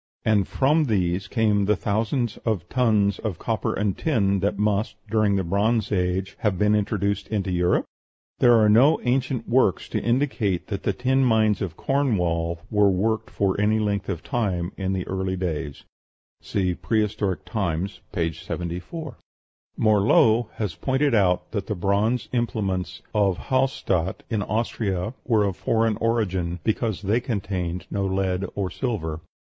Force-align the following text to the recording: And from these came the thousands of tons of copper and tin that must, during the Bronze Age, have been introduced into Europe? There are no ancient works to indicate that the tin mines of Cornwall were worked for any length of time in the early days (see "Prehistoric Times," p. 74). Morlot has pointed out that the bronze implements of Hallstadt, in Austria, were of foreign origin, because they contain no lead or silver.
And 0.25 0.47
from 0.47 0.85
these 0.85 1.27
came 1.27 1.65
the 1.65 1.75
thousands 1.75 2.37
of 2.37 2.67
tons 2.69 3.19
of 3.19 3.37
copper 3.37 3.71
and 3.75 3.95
tin 3.95 4.39
that 4.39 4.57
must, 4.57 4.95
during 5.07 5.35
the 5.35 5.43
Bronze 5.43 5.91
Age, 5.91 6.35
have 6.39 6.57
been 6.57 6.73
introduced 6.73 7.27
into 7.27 7.51
Europe? 7.51 7.85
There 8.39 8.57
are 8.57 8.67
no 8.67 8.99
ancient 9.03 9.47
works 9.47 9.87
to 9.89 10.01
indicate 10.01 10.65
that 10.69 10.81
the 10.81 10.93
tin 10.93 11.23
mines 11.23 11.61
of 11.61 11.77
Cornwall 11.77 12.61
were 12.71 12.89
worked 12.89 13.29
for 13.29 13.61
any 13.61 13.77
length 13.77 14.09
of 14.09 14.23
time 14.23 14.71
in 14.75 14.93
the 14.93 15.07
early 15.07 15.35
days 15.35 15.83
(see 16.41 16.73
"Prehistoric 16.73 17.45
Times," 17.45 17.99
p. 18.11 18.33
74). 18.33 19.19
Morlot 19.77 20.47
has 20.55 20.73
pointed 20.73 21.13
out 21.13 21.51
that 21.51 21.67
the 21.67 21.75
bronze 21.75 22.27
implements 22.33 23.03
of 23.13 23.37
Hallstadt, 23.37 24.23
in 24.31 24.41
Austria, 24.41 25.13
were 25.27 25.43
of 25.43 25.57
foreign 25.57 25.97
origin, 25.97 26.59
because 26.63 27.03
they 27.03 27.19
contain 27.19 27.83
no 27.91 28.03
lead 28.03 28.45
or 28.55 28.71
silver. 28.71 29.19